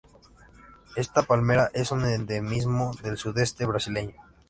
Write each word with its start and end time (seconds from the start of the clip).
Esta 0.95 1.21
palmera 1.21 1.69
es 1.75 1.91
un 1.91 2.03
endemismo 2.05 2.91
del 3.03 3.19
sudeste 3.19 3.67
brasileño. 3.67 4.15